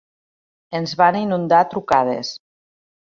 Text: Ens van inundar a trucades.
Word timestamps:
Ens 0.79 0.95
van 1.01 1.19
inundar 1.21 1.59
a 1.65 1.69
trucades. 1.75 2.33